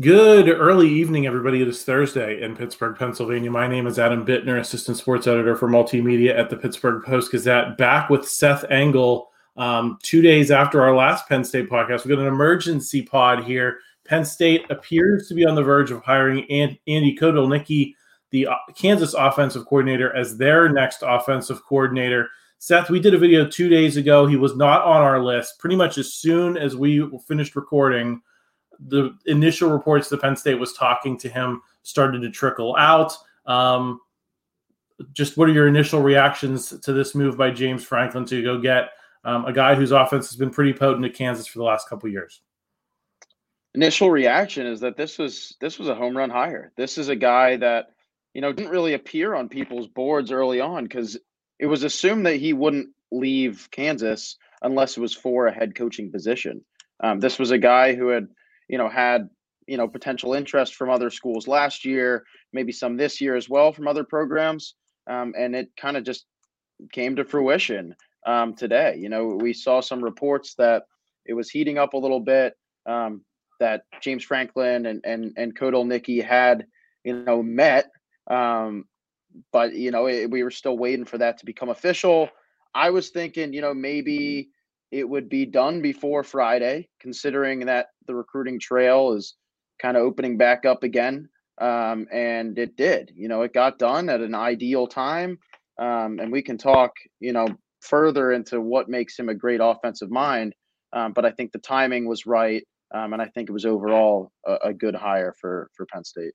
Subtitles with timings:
[0.00, 1.62] Good early evening, everybody.
[1.62, 3.48] It is Thursday in Pittsburgh, Pennsylvania.
[3.48, 7.78] My name is Adam Bittner, assistant sports editor for multimedia at the Pittsburgh Post Gazette.
[7.78, 12.04] Back with Seth Engle um, two days after our last Penn State podcast.
[12.04, 13.78] We've got an emergency pod here.
[14.04, 17.94] Penn State appears to be on the verge of hiring Andy Kotelnicki,
[18.30, 22.30] the uh, Kansas offensive coordinator, as their next offensive coordinator.
[22.58, 24.26] Seth, we did a video two days ago.
[24.26, 25.60] He was not on our list.
[25.60, 28.20] Pretty much as soon as we finished recording,
[28.78, 33.16] the initial reports that Penn State was talking to him started to trickle out.
[33.46, 34.00] Um,
[35.12, 38.90] just what are your initial reactions to this move by James Franklin to go get
[39.24, 42.08] um, a guy whose offense has been pretty potent at Kansas for the last couple
[42.08, 42.42] years?
[43.74, 46.72] Initial reaction is that this was this was a home run hire.
[46.76, 47.86] This is a guy that
[48.32, 51.18] you know didn't really appear on people's boards early on because
[51.58, 56.10] it was assumed that he wouldn't leave Kansas unless it was for a head coaching
[56.10, 56.64] position.
[57.00, 58.28] Um, this was a guy who had
[58.68, 59.28] you know, had
[59.66, 63.72] you know potential interest from other schools last year, maybe some this year as well
[63.72, 64.74] from other programs,
[65.08, 66.26] um, and it kind of just
[66.92, 67.94] came to fruition
[68.26, 68.96] um, today.
[68.98, 70.84] You know, we saw some reports that
[71.24, 72.54] it was heating up a little bit.
[72.86, 73.22] Um,
[73.60, 76.66] that James Franklin and and and Kotelnicki had,
[77.04, 77.90] you know, met,
[78.30, 78.84] um,
[79.52, 82.28] but you know, it, we were still waiting for that to become official.
[82.74, 84.50] I was thinking, you know, maybe
[84.94, 89.34] it would be done before Friday, considering that the recruiting trail is
[89.82, 91.28] kind of opening back up again.
[91.60, 93.10] Um, and it did.
[93.16, 95.40] You know, it got done at an ideal time.
[95.80, 97.48] Um, and we can talk, you know,
[97.80, 100.54] further into what makes him a great offensive mind.
[100.92, 102.62] Um, but I think the timing was right.
[102.94, 106.34] Um, and I think it was overall a, a good hire for for Penn State.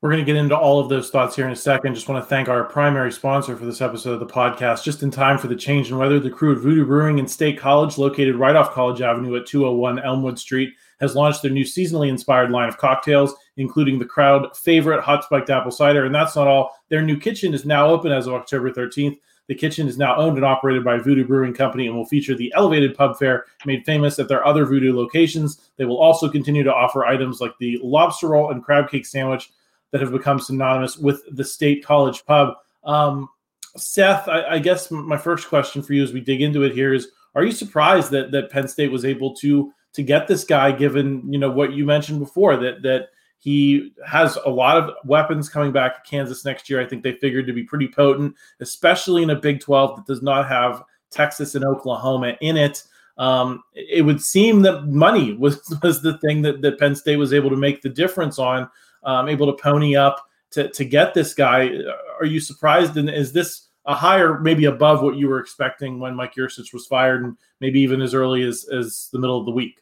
[0.00, 1.96] We're going to get into all of those thoughts here in a second.
[1.96, 4.84] Just want to thank our primary sponsor for this episode of the podcast.
[4.84, 7.58] Just in time for the change in weather, the crew at Voodoo Brewing and State
[7.58, 12.10] College, located right off College Avenue at 201 Elmwood Street, has launched their new seasonally
[12.10, 16.04] inspired line of cocktails, including the crowd favorite hot spiked apple cider.
[16.04, 16.76] And that's not all.
[16.90, 19.18] Their new kitchen is now open as of October 13th.
[19.48, 22.52] The kitchen is now owned and operated by Voodoo Brewing Company and will feature the
[22.54, 25.70] elevated pub fare made famous at their other Voodoo locations.
[25.76, 29.50] They will also continue to offer items like the lobster roll and crab cake sandwich
[29.90, 32.54] that have become synonymous with the state college pub.
[32.84, 33.28] Um,
[33.76, 36.94] Seth, I, I, guess my first question for you as we dig into it here
[36.94, 40.72] is: Are you surprised that that Penn State was able to to get this guy,
[40.72, 45.48] given you know what you mentioned before that that he has a lot of weapons
[45.48, 46.80] coming back to Kansas next year.
[46.80, 50.22] I think they figured to be pretty potent, especially in a Big 12 that does
[50.22, 52.82] not have Texas and Oklahoma in it.
[53.16, 57.32] Um, it would seem that money was was the thing that, that Penn State was
[57.32, 58.68] able to make the difference on
[59.04, 61.70] um, able to pony up to, to get this guy.
[62.18, 62.96] Are you surprised?
[62.96, 66.86] And is this a higher, maybe above what you were expecting when Mike Yurcich was
[66.86, 69.80] fired, and maybe even as early as, as the middle of the week?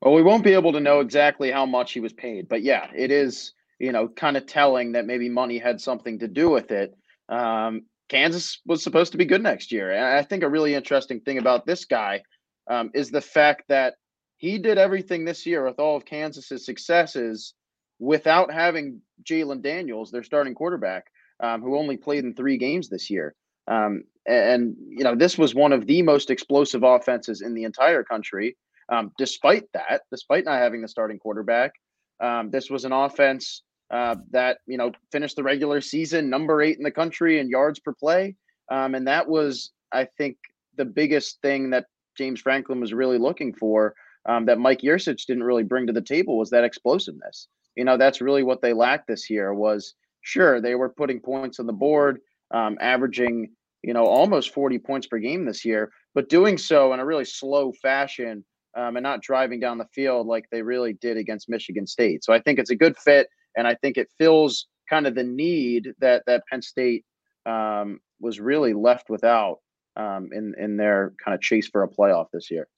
[0.00, 2.90] Well, we won't be able to know exactly how much he was paid, but yeah,
[2.94, 6.70] it is you know kind of telling that maybe money had something to do with
[6.70, 6.94] it.
[7.30, 11.20] Um, Kansas was supposed to be good next year, and I think a really interesting
[11.20, 12.22] thing about this guy
[12.68, 13.94] um, is the fact that
[14.36, 17.54] he did everything this year with all of Kansas's successes
[18.04, 21.06] without having Jalon Daniels, their starting quarterback,
[21.40, 23.34] um, who only played in three games this year.
[23.66, 28.04] Um, and, you know, this was one of the most explosive offenses in the entire
[28.04, 28.56] country.
[28.90, 31.72] Um, despite that, despite not having the starting quarterback,
[32.20, 36.76] um, this was an offense uh, that, you know, finished the regular season number eight
[36.76, 38.36] in the country in yards per play.
[38.70, 40.36] Um, and that was, I think,
[40.76, 43.94] the biggest thing that James Franklin was really looking for
[44.26, 47.96] um, that Mike Yurcich didn't really bring to the table was that explosiveness you know
[47.96, 51.72] that's really what they lacked this year was sure they were putting points on the
[51.72, 52.20] board
[52.52, 53.50] um, averaging
[53.82, 57.24] you know almost 40 points per game this year but doing so in a really
[57.24, 58.44] slow fashion
[58.76, 62.24] um, and not driving down the field like they really did against michigan state.
[62.24, 65.24] So i think it's a good fit and i think it fills kind of the
[65.24, 67.04] need that that penn state
[67.46, 69.58] um, was really left without
[69.96, 72.68] um, in in their kind of chase for a playoff this year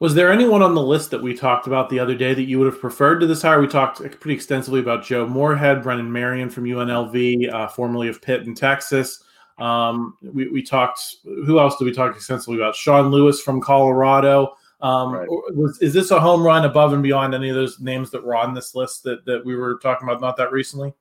[0.00, 2.58] was there anyone on the list that we talked about the other day that you
[2.58, 3.60] would have preferred to this hire?
[3.60, 8.46] We talked pretty extensively about Joe Moorhead, Brennan Marion from UNLV, uh, formerly of Pitt
[8.46, 9.22] in Texas.
[9.58, 11.16] Um, we, we, talked.
[11.24, 12.74] Who else did we talk extensively about?
[12.74, 14.56] Sean Lewis from Colorado.
[14.80, 15.28] Um, right.
[15.28, 18.34] was, is this a home run above and beyond any of those names that were
[18.34, 20.94] on this list that, that we were talking about not that recently?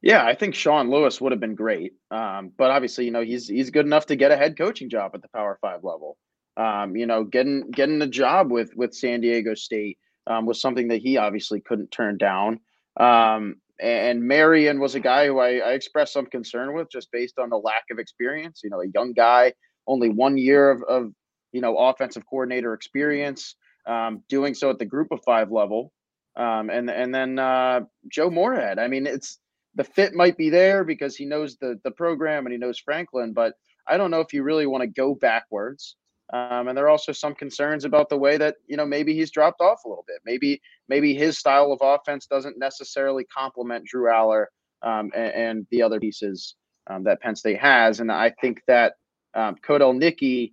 [0.00, 1.94] Yeah, I think Sean Lewis would have been great.
[2.12, 5.10] Um, but obviously, you know, he's he's good enough to get a head coaching job
[5.14, 6.16] at the Power Five level.
[6.56, 10.88] Um, you know, getting getting a job with with San Diego State um, was something
[10.88, 12.60] that he obviously couldn't turn down.
[12.98, 17.38] Um, and Marion was a guy who I, I, expressed some concern with just based
[17.38, 18.62] on the lack of experience.
[18.64, 19.52] You know, a young guy,
[19.86, 21.12] only one year of, of
[21.52, 23.54] you know offensive coordinator experience.
[23.86, 25.92] um, doing so at the group of five level.
[26.36, 27.80] Um, and and then uh,
[28.10, 28.78] Joe Moorhead.
[28.78, 29.38] I mean, it's
[29.74, 33.32] the fit might be there because he knows the the program and he knows Franklin,
[33.32, 33.54] but
[33.86, 35.96] I don't know if you really want to go backwards.
[36.32, 39.30] Um, and there are also some concerns about the way that you know maybe he's
[39.30, 40.20] dropped off a little bit.
[40.24, 44.46] Maybe maybe his style of offense doesn't necessarily complement Drew Allar
[44.82, 46.56] um, and, and, the other pieces
[46.88, 48.00] um, that Penn State has.
[48.00, 48.94] And I think that
[49.34, 50.52] um, Kotelnicki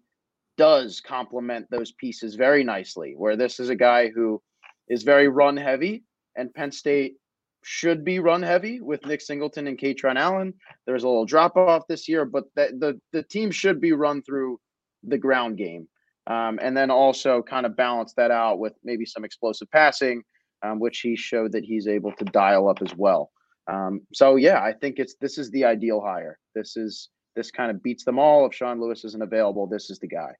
[0.58, 3.16] does complement those pieces very nicely.
[3.18, 4.42] Where this is a guy who
[4.88, 6.04] is very run heavy,
[6.36, 7.16] and Penn State
[7.64, 10.54] should be run heavy with Nick Singleton and Kaytron Allen.
[10.86, 14.22] There's a little drop off this year, but the, the the team should be run
[14.22, 14.60] through
[15.04, 15.88] the ground game,
[16.28, 20.24] um, and then also kind of balance that out with maybe some explosive passing,
[20.64, 23.32] um, which he showed that he's able to dial up as well.
[23.68, 26.38] Um, so yeah, I think it's this is the ideal hire.
[26.56, 28.46] This is this kind of beats them all.
[28.46, 30.34] If Sean Lewis isn't available, this is the guy.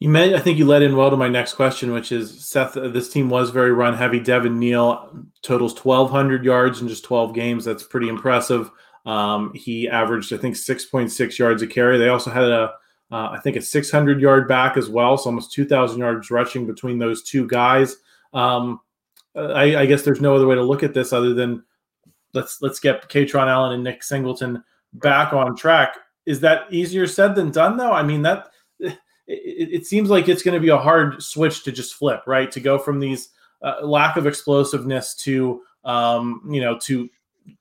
[0.00, 2.76] You may, I think you led in well to my next question, which is Seth.
[2.76, 4.20] Uh, this team was very run heavy.
[4.20, 7.64] Devin Neal totals 1,200 yards in just 12 games.
[7.64, 8.70] That's pretty impressive.
[9.06, 11.96] Um, he averaged, I think, 6.6 yards a carry.
[11.98, 12.74] They also had a,
[13.10, 16.98] uh, I think, a 600 yard back as well, so almost 2,000 yards rushing between
[16.98, 17.96] those two guys.
[18.32, 18.80] Um,
[19.36, 21.64] I, I, guess there's no other way to look at this other than
[22.32, 24.62] let's let's get Kaytron Allen and Nick Singleton
[24.92, 25.96] back on track.
[26.26, 27.92] Is that easier said than done, though?
[27.92, 28.48] I mean that
[28.78, 32.50] it, it seems like it's going to be a hard switch to just flip, right?
[32.52, 33.30] To go from these
[33.62, 37.08] uh, lack of explosiveness to um, you know to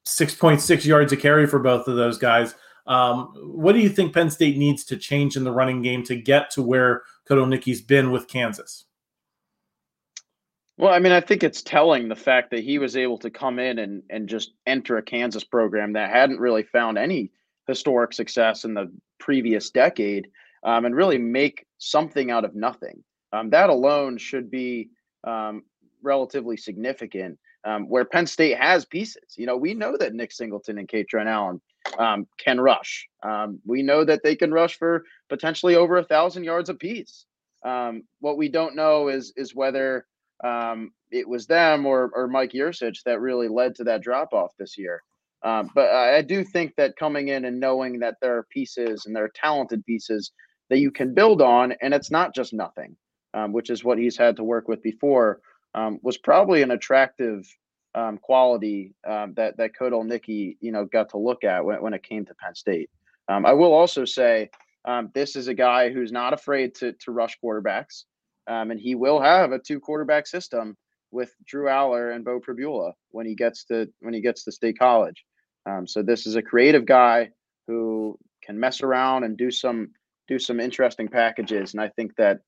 [0.06, 2.56] 6.6 yards a carry for both of those guys.
[2.85, 6.15] Um, what do you think Penn State needs to change in the running game to
[6.15, 8.85] get to where Kotelnicki's been with Kansas?
[10.77, 13.59] Well, I mean, I think it's telling the fact that he was able to come
[13.59, 17.31] in and and just enter a Kansas program that hadn't really found any
[17.68, 20.27] historic success in the previous decade,
[20.63, 23.03] um, and really make something out of nothing.
[23.31, 24.89] Um, that alone should be
[25.24, 25.63] um,
[26.01, 27.38] relatively significant.
[27.65, 31.27] Um, where Penn State has pieces, you know, we know that Nick Singleton and Kaytron
[31.27, 31.62] Allen
[31.98, 33.07] um, can rush.
[33.24, 37.25] Um, we know that they can rush for potentially over a thousand yards apiece.
[37.63, 40.06] what we don't know is is whether
[40.44, 44.51] um, it was them or, or Mike Yurcich that really led to that drop off
[44.57, 45.01] this year.
[45.44, 49.16] Um, but I do think that coming in and knowing that there are pieces and
[49.16, 50.31] there are talented pieces
[50.69, 52.95] that you can build on, and it's not just nothing,
[53.34, 55.42] um, which is what he's had to work with before,
[55.75, 57.45] um, was probably an attractive
[57.95, 62.04] um, quality um, that that Kotelnicki, you know, got to look at when, when it
[62.04, 62.90] came to Penn State.
[63.28, 64.50] Um, I will also say
[65.13, 68.04] this is a guy who's not afraid to to rush quarterbacks.
[68.48, 70.75] Um, and he will have a two quarterback system
[71.12, 74.78] with Drew Allar and Bo Pribula when he gets to when he gets to State
[74.78, 75.24] College.
[75.66, 77.30] Um, so this is a creative guy
[77.68, 79.92] who can mess around and do some
[80.28, 82.40] do some interesting packages, and I think that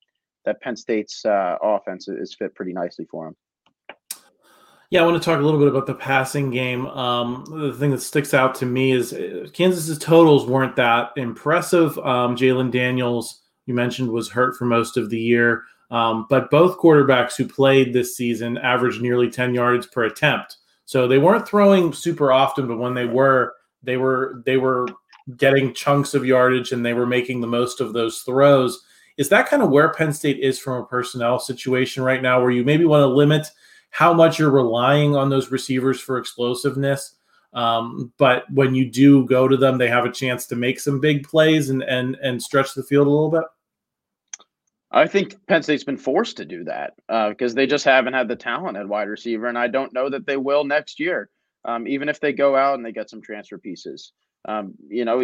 [0.45, 3.35] that Penn State's uh, offense is fit pretty nicely for him.
[4.91, 6.85] Yeah, I want to talk a little bit about the passing game.
[6.87, 11.97] Um, the thing that sticks out to me is uh, Kansas's totals weren't that impressive.
[11.99, 15.63] Um, Jalon Daniels, you mentioned, was hurt for most of the year.
[15.89, 20.57] Um, but both quarterbacks who played this season averaged nearly 10 yards per attempt.
[20.85, 24.87] So they weren't throwing super often, but when they were, they were they were
[25.37, 28.83] getting chunks of yardage and they were making the most of those throws.
[29.17, 32.51] Is that kind of where Penn State is from a personnel situation right now, where
[32.51, 33.47] you maybe want to limit
[33.95, 37.15] how much you're relying on those receivers for explosiveness?
[37.53, 40.99] Um, but when you do go to them, they have a chance to make some
[40.99, 43.45] big plays and and and stretch the field a little bit.
[44.91, 48.27] I think Penn State's been forced to do that because uh, they just haven't had
[48.27, 51.29] the talent at wide receiver, and I don't know that they will next year.
[51.63, 54.11] Um, even if they go out and they get some transfer pieces,
[54.45, 55.23] um, you know,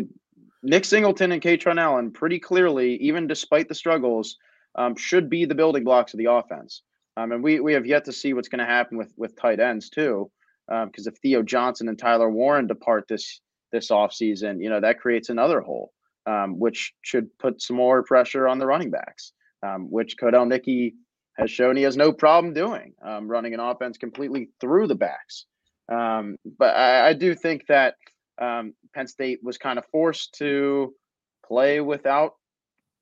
[0.64, 4.38] Nick Singleton and Kaytron Allen pretty clearly, even despite the struggles,
[4.76, 6.84] um, should be the building blocks of the offense.
[7.18, 9.60] Um, and we we have yet to see what's going to happen with with tight
[9.60, 10.32] ends too,
[10.68, 13.42] because um, if Theo Johnson and Tyler Warren depart this
[13.72, 15.92] this offseason, you know that creates another hole,
[16.26, 20.94] um, which should put some more pressure on the running backs um, which Kotelnicki
[21.38, 25.46] has shown he has no problem doing, um, running an offense completely through the backs.
[25.92, 27.96] Um, but I, I, do think that
[28.40, 30.94] Penn State was kind of forced to
[31.46, 32.36] play without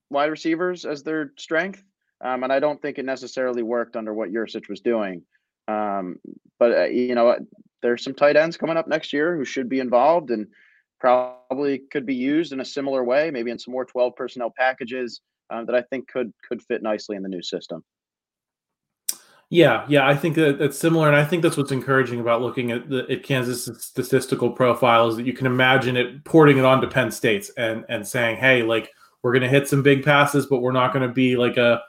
[0.10, 1.84] wide receivers as their strength.
[2.22, 5.22] Um, and I don't think it necessarily worked under what Yurcich was doing.
[5.68, 6.18] Um,
[6.58, 7.38] but, uh, you know,
[7.82, 10.48] there's some tight ends coming up next year who should be involved and
[11.00, 15.22] probably could be used in a similar way, maybe in some more 12 personnel packages
[15.50, 17.84] um, that I think could could fit nicely in the new system.
[19.52, 22.72] Yeah, yeah, I think that that's similar, and I think that's what's encouraging about looking
[22.72, 26.88] at the at Kansas statistical profile is that you can imagine it porting it onto
[26.88, 28.92] Penn State's and and saying, hey, like
[29.24, 31.82] we're going to hit some big passes, but we're not going to be like a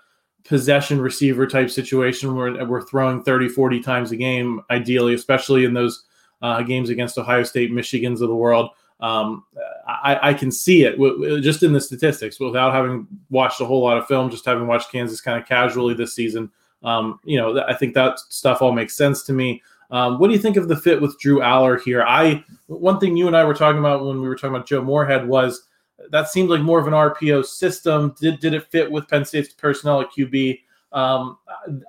[0.45, 5.75] possession receiver type situation where we're throwing 30, 40 times a game, ideally, especially in
[5.75, 6.05] those
[6.43, 8.71] uh, games against Ohio State, Michigans of the world.
[9.01, 9.45] Um,
[9.87, 13.83] I, I, can see it w- just in the statistics without having watched a whole
[13.83, 16.51] lot of film, just having watched Kansas kind of casually this season.
[16.83, 19.63] Um, you know, I think that stuff all makes sense to me.
[19.91, 22.03] Um, what do you think of the fit with Drew Allar here?
[22.03, 24.83] I one thing you and I were talking about when we were talking about Joe
[24.83, 25.63] Moorhead was
[26.11, 28.15] that seemed like more of an RPO system.
[28.21, 30.61] Did did it fit with Penn State's personnel at QB?
[30.93, 31.39] Um,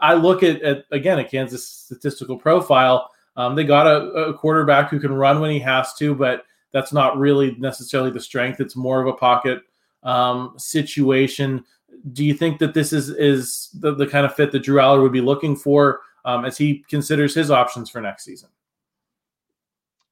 [0.02, 3.10] I look at, at again a Kansas statistical profile.
[3.36, 6.92] Um, they got a, a, quarterback who can run when he has to, but that's
[6.92, 8.60] not really necessarily the strength.
[8.60, 9.62] It's more of a pocket
[10.04, 11.64] um, situation.
[12.12, 15.02] Do you think that this is is the, the kind of fit that Drew Allar
[15.02, 16.02] would be looking for?
[16.26, 18.50] um, as he considers his options for next season.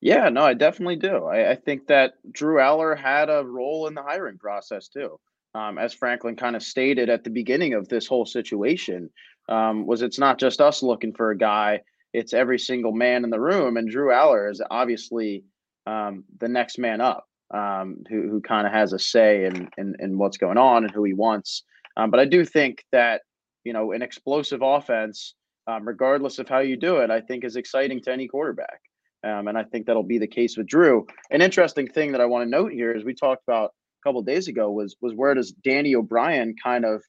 [0.01, 1.25] Yeah, no, I definitely do.
[1.25, 5.19] I, I, think that Drew Allar had a role in the hiring process too.
[5.55, 9.09] Um, as Franklin kind of stated at the beginning of this whole situation,
[9.49, 11.81] um, was it's not just us looking for a guy;
[12.13, 13.75] it's every single man in the room.
[13.75, 15.43] And Drew Allar is obviously
[15.85, 19.95] um, the next man up, um, who who kind of has a say in, in,
[19.99, 21.63] in what's going on and who he wants.
[21.97, 23.23] Um, but I do think that
[23.65, 25.33] you know an explosive offense
[25.69, 28.81] um, regardless of how you do it, I think is exciting to any quarterback.
[29.23, 31.05] Um, and I think that'll be the case with Drew.
[31.31, 34.21] An interesting thing that I want to note here is we talked about a couple
[34.21, 37.03] days ago was was where does Danny O'Brien kind of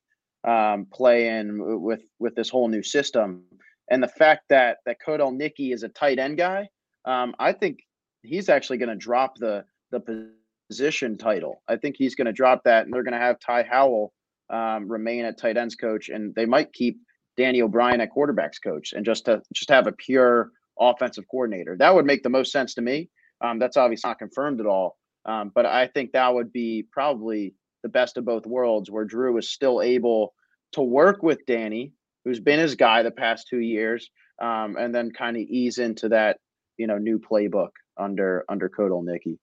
[0.44, 3.44] um, play in with with this whole new system
[3.90, 6.68] and the fact that that Kotelnicki is a tight end guy.
[7.04, 7.80] Um, I think
[8.22, 10.30] he's actually going to drop the the
[10.68, 11.62] position title.
[11.68, 14.12] I think he's going to drop that, and they're going to have Ty Howle
[14.48, 16.98] um, remain at tight ends coach, and they might keep
[17.36, 20.50] Danny O'Brien at quarterbacks coach and just to just have a pure
[20.80, 21.76] offensive coordinator.
[21.76, 23.10] That would make the most sense to me.
[23.42, 27.54] Um, that's obviously not confirmed at all, um, but I think that would be probably
[27.82, 30.34] the best of both worlds, where Drew is still able
[30.72, 31.92] to work with Danny,
[32.24, 34.10] who's been his guy the past two years,
[34.42, 36.38] um, and then kind of ease into that
[36.76, 39.38] you know new playbook under under Kotelnicki.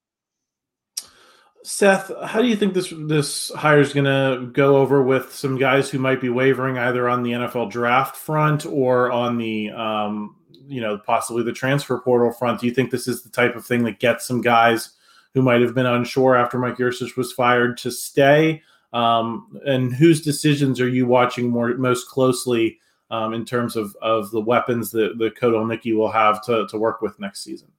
[1.64, 5.58] Seth, how do you think this this hire is going to go over with some
[5.58, 10.37] guys who might be wavering either on the NFL draft front or on the um,
[10.50, 12.60] you know possibly the transfer portal front?
[12.60, 14.92] Do you think this is the type of thing that gets some guys
[15.34, 18.62] who might have been unsure after Mike Yurcich was fired to stay?
[18.94, 22.80] Um, and whose decisions are you watching more most closely
[23.12, 27.02] um, in terms of of the weapons that the Kotelnicki will have to to work
[27.02, 27.70] with next season?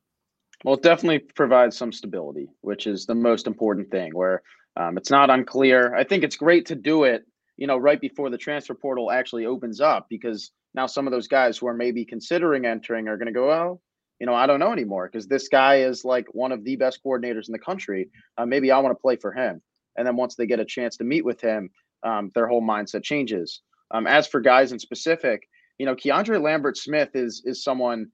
[0.64, 4.14] Well, it definitely provides some stability, which is the most important thing.
[4.14, 4.42] Where
[4.76, 5.94] um, it's not unclear.
[5.94, 7.25] I think it's great to do it,
[7.56, 11.28] you know, right before the transfer portal actually opens up, because now some of those
[11.28, 13.80] guys who are maybe considering entering are going to go, well,
[14.20, 17.00] you know, I don't know anymore because this guy is like one of the best
[17.04, 18.08] coordinators in the country.
[18.37, 19.62] Uh, maybe I want to play for him.
[19.96, 21.70] And then once they get a chance to meet with him,
[22.02, 23.62] um, their whole mindset changes.
[23.90, 25.48] Um, as for guys in specific,
[25.78, 28.08] you know, KeAndre Lambert-Smith is is someone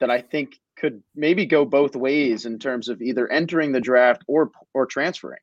[0.00, 4.22] that I think could maybe go both ways in terms of either entering the draft
[4.28, 5.40] or or transferring,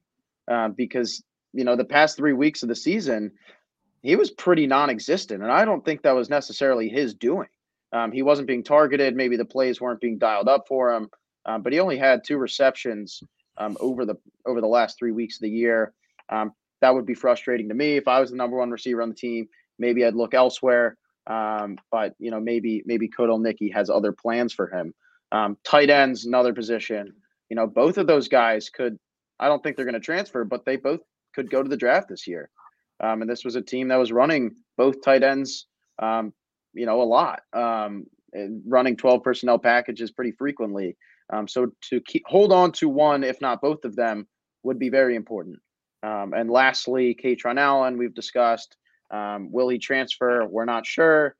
[0.49, 3.31] uh, because you know the past three weeks of the season
[4.03, 7.47] he was pretty non-existent, and I don't think that was necessarily his doing.
[7.93, 9.15] Um, he wasn't being targeted.
[9.15, 11.09] Maybe the plays weren't being dialed up for him,
[11.45, 13.23] um, but he only had two receptions
[13.57, 15.93] um, over the over the last three weeks of the year.
[16.29, 19.09] Um, that would be frustrating to me if I was the number one receiver on
[19.09, 19.47] the team.
[19.79, 20.97] Maybe I'd look elsewhere.
[21.27, 24.93] Um, but you know, maybe maybe Kotelnicki has other plans for him.
[25.31, 27.13] Um, tight ends, another position.
[27.49, 28.97] You know, both of those guys could.
[29.39, 30.99] I don't think they're going to transfer, but they both
[31.33, 32.49] could go to the draft this year.
[33.03, 35.67] Um, and this was a team that was running both tight ends.
[36.01, 36.33] Um,
[36.73, 37.41] you know, a lot.
[37.51, 38.05] Um,
[38.65, 40.97] running 12 personnel packages pretty frequently.
[41.31, 44.27] Um, so to keep hold on to one, if not both of them,
[44.63, 45.57] would be very important.
[46.01, 48.77] Um, and lastly, Kaytron Allen, we've discussed.
[49.11, 50.47] Um, will he transfer?
[50.47, 51.35] We're not sure.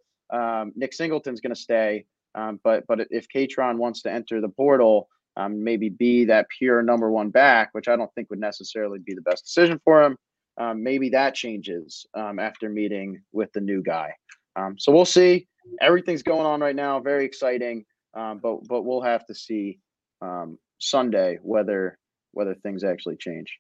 [0.75, 2.05] Nick Singleton's going to stay,
[2.63, 5.08] but but if Kaytron wants to enter the portal,
[5.50, 9.22] maybe be that pure number one back, which I don't think would necessarily be the
[9.22, 10.17] best decision for him.
[10.57, 14.13] Um, maybe that changes um, after meeting with the new guy.
[14.77, 15.48] so we'll see.
[15.81, 17.00] Everything's going on right now.
[17.00, 19.79] Very exciting, but but we'll have to see
[20.79, 21.98] Sunday whether
[22.33, 23.57] whether things actually change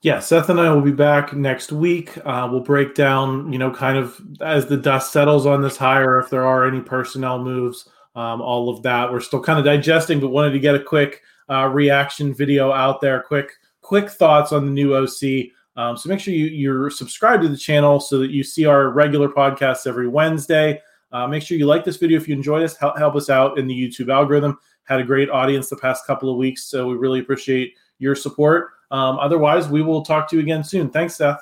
[0.00, 2.16] yeah, Seth and I will be back next week.
[2.24, 6.20] Uh, we'll break down, you know, kind of as the dust settles on this hire,
[6.20, 9.10] if there are any personnel moves, um, all of that.
[9.10, 13.00] We're still kind of digesting, but wanted to get a quick uh, reaction video out
[13.00, 15.50] there, quick, quick thoughts on the new OC.
[15.78, 18.90] Um, so make sure you, you're subscribed to the channel so that you see our
[18.90, 20.82] regular podcasts every Wednesday.
[21.12, 22.76] Uh, make sure you like this video if you enjoyed us.
[22.76, 24.58] Help, help us out in the YouTube algorithm.
[24.84, 28.70] Had a great audience the past couple of weeks, so we really appreciate your support.
[28.90, 30.90] Um, otherwise, we will talk to you again soon.
[30.90, 31.40] Thanks, Seth.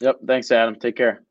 [0.00, 0.18] Yep.
[0.26, 0.74] Thanks, Adam.
[0.74, 1.22] Take care.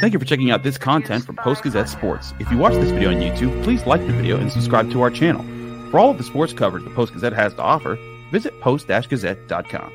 [0.00, 2.32] Thank you for checking out this content from Post Gazette Sports.
[2.38, 5.10] If you watch this video on YouTube, please like the video and subscribe to our
[5.10, 5.44] channel.
[5.94, 7.96] For all of the sports coverage the Post Gazette has to offer,
[8.32, 9.92] visit post-gazette.com.